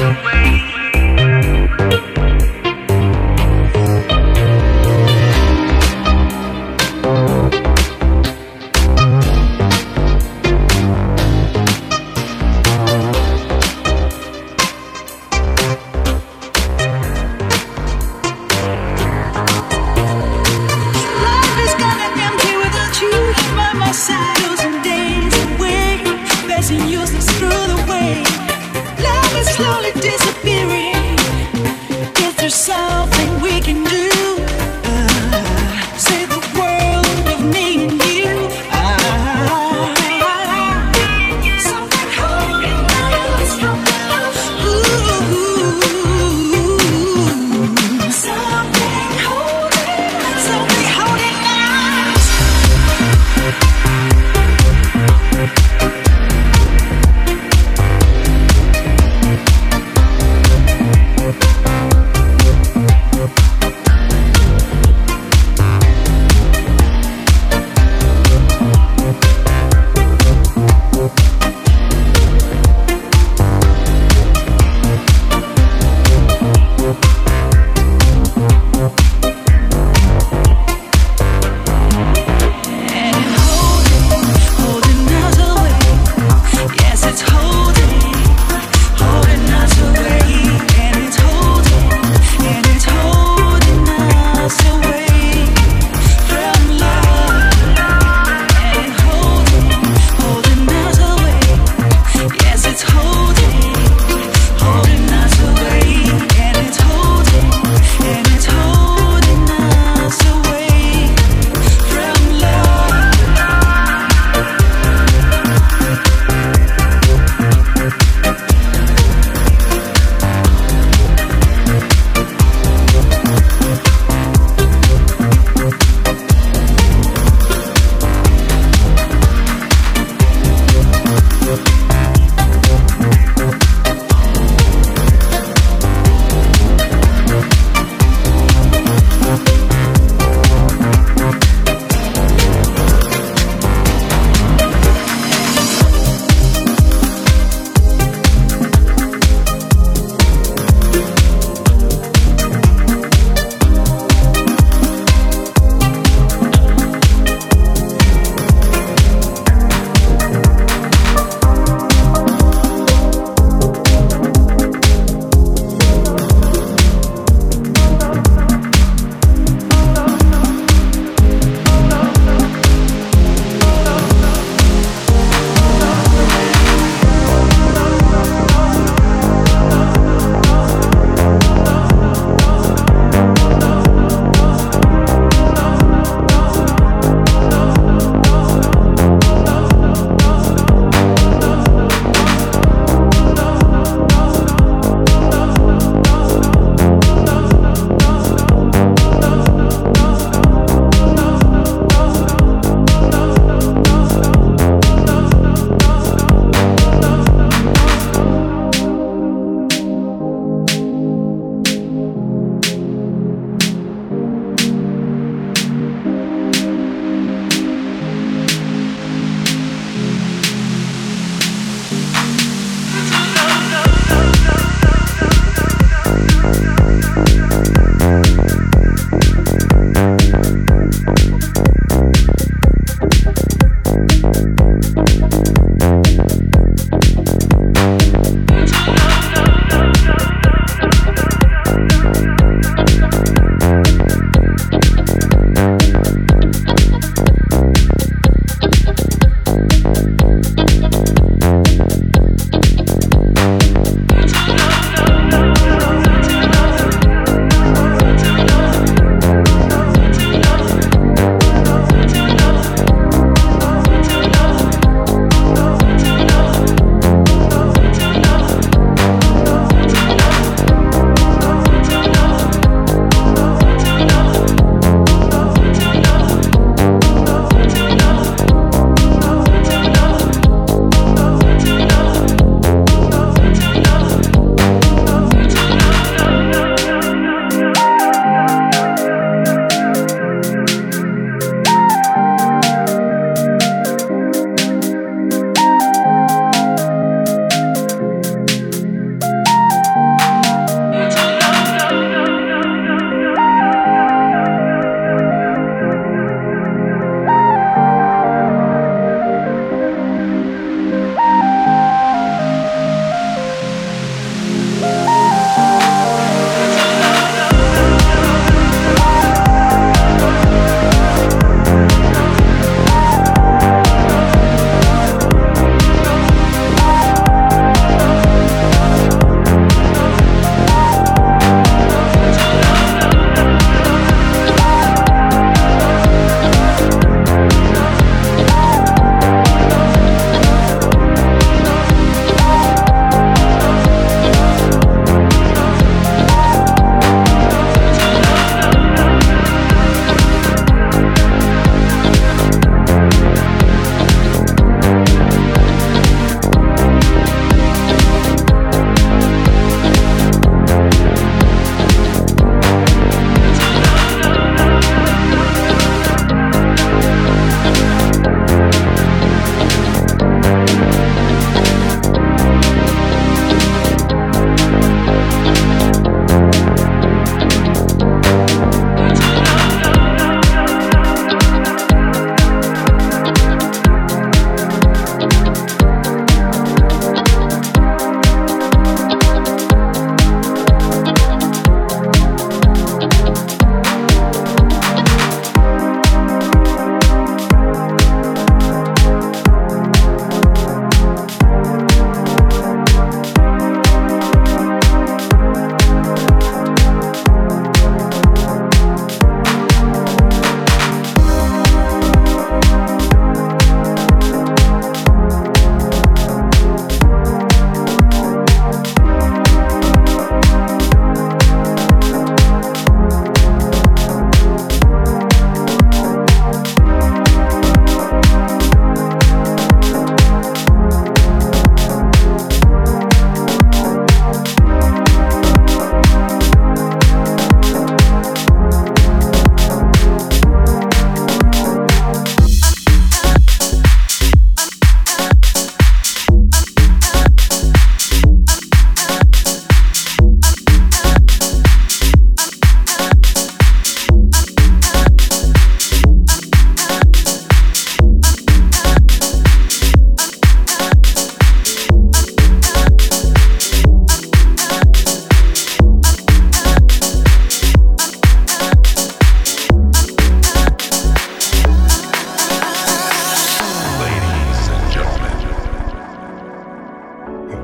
away. 0.00 0.47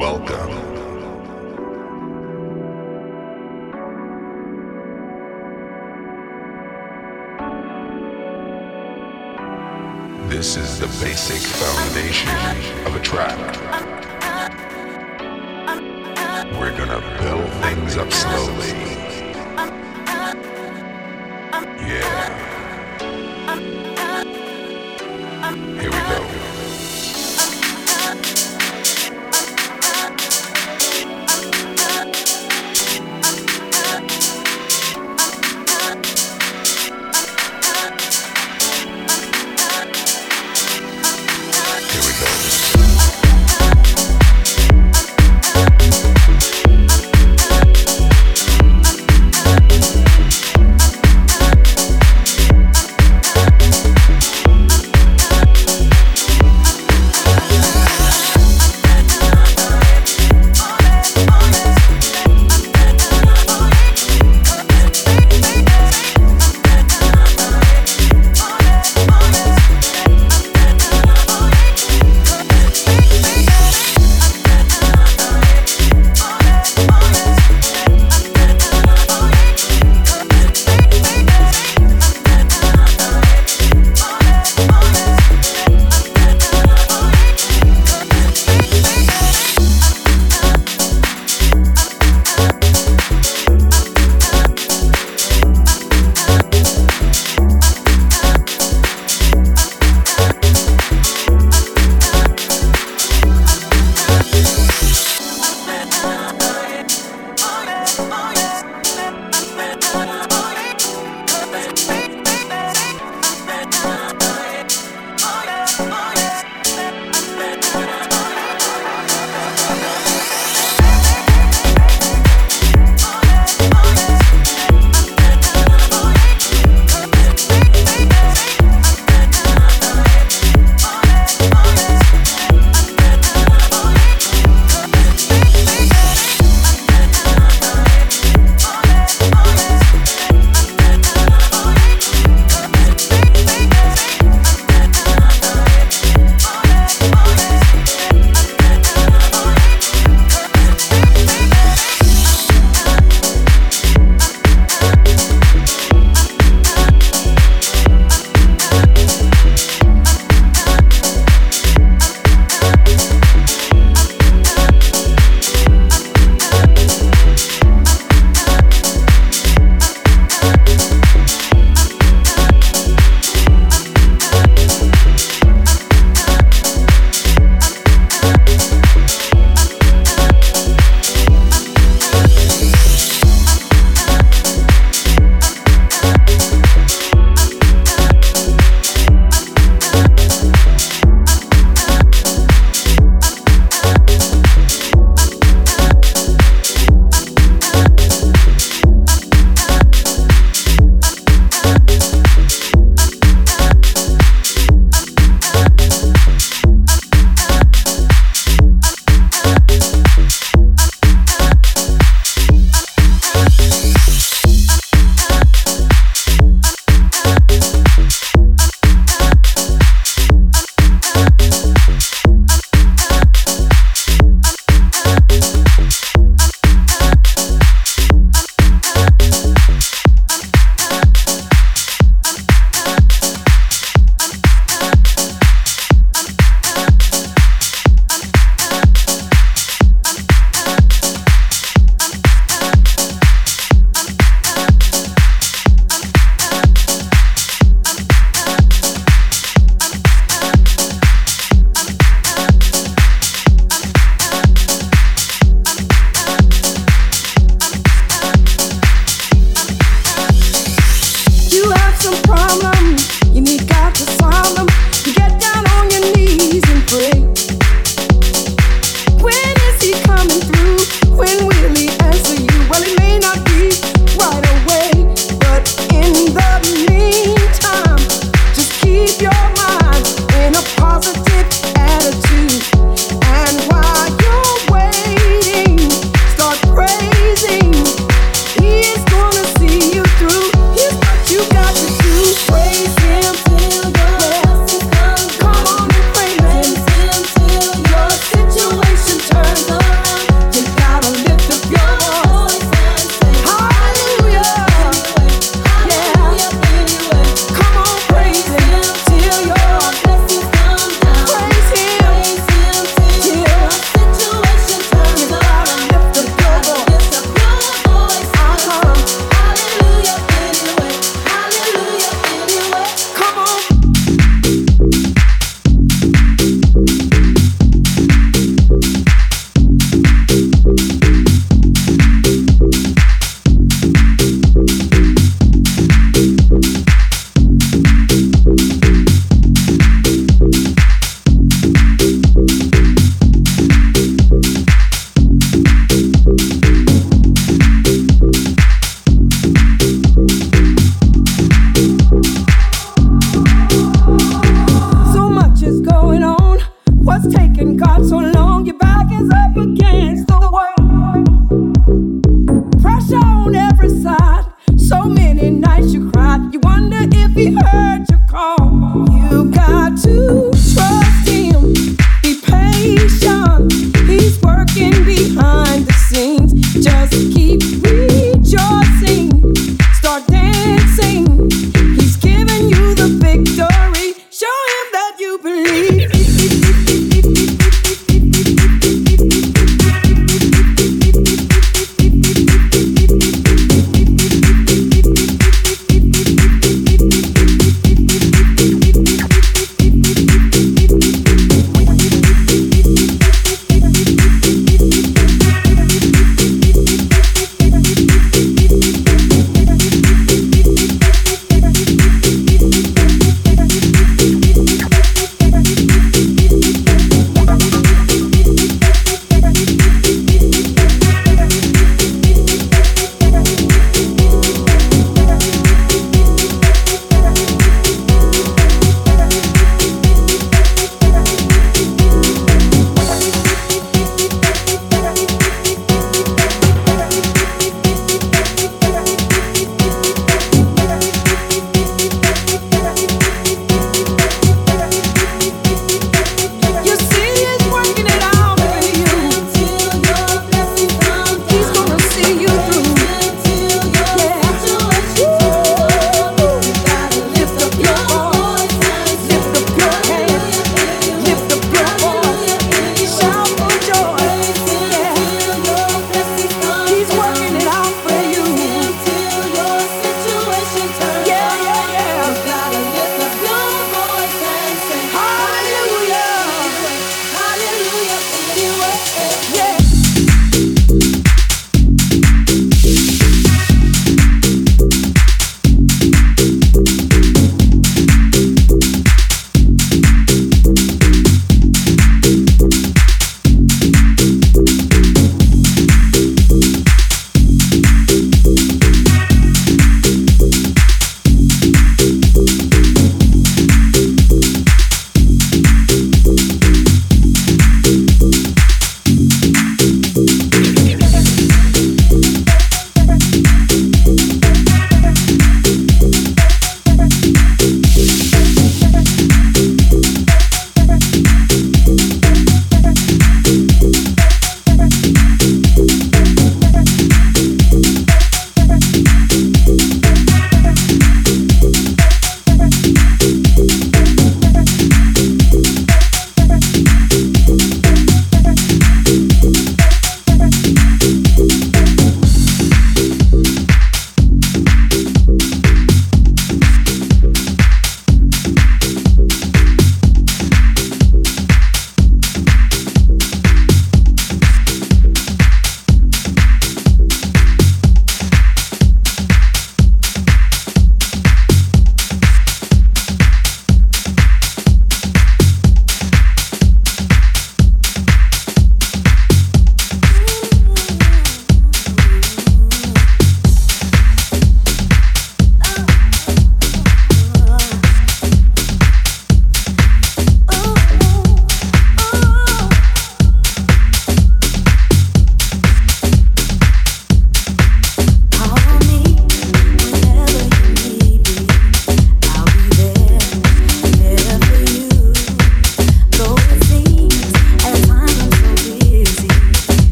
Welcome. 0.00 0.48
This 10.30 10.56
is 10.56 10.78
the 10.80 10.86
basic 11.04 11.42
foundation 11.42 12.30
of 12.86 12.96
a 12.96 13.00
track. 13.00 13.36
We're 16.58 16.74
gonna 16.78 17.00
build 17.20 17.52
things 17.62 17.98
up 17.98 18.10
slowly. 18.10 18.99